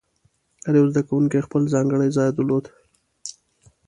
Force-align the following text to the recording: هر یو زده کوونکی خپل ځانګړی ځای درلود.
هر 0.65 0.75
یو 0.79 0.87
زده 0.91 1.01
کوونکی 1.07 1.45
خپل 1.47 1.61
ځانګړی 1.73 2.09
ځای 2.17 2.29
درلود. 2.37 2.65